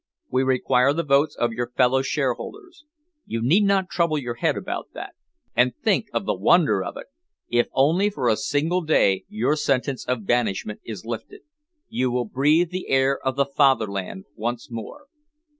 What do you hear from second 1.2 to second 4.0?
of our fellow shareholders. You need not